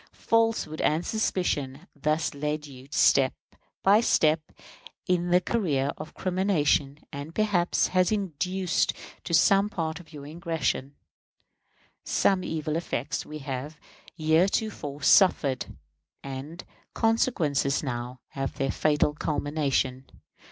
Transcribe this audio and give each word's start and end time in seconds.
Falsehood 0.13 0.81
and 0.81 1.05
suspicion 1.05 1.75
have 1.75 1.87
thus 1.95 2.33
led 2.33 2.65
you 2.65 2.85
on 2.85 2.91
step 2.91 3.35
by 3.83 4.01
step 4.01 4.41
in 5.05 5.29
the 5.29 5.39
career 5.39 5.91
of 5.95 6.15
crimination, 6.15 6.97
and 7.13 7.35
perhaps 7.35 7.89
has 7.89 8.11
induced 8.11 8.93
to 9.23 9.31
some 9.35 9.69
part 9.69 9.99
of 9.99 10.11
your 10.11 10.25
aggression. 10.25 10.95
Such 12.03 12.39
evil 12.39 12.77
effects 12.77 13.27
we 13.27 13.37
have 13.45 13.77
heretofore 14.15 15.03
suffered, 15.03 15.67
and 16.23 16.57
the 16.61 16.65
consequences 16.95 17.83
now 17.83 18.21
have 18.29 18.55
their 18.57 18.71
fatal 18.71 19.13
culmination. 19.13 20.09